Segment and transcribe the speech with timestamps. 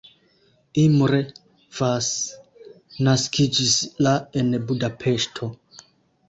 [0.83, 1.17] Imre
[1.79, 2.07] Vas
[3.09, 3.77] naskiĝis
[4.07, 5.53] la en Budapeŝto.